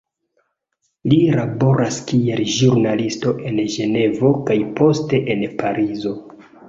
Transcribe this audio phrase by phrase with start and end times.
[1.11, 6.17] Li laboras kiel ĵurnalisto en Ĝenevo kaj poste en Parizo.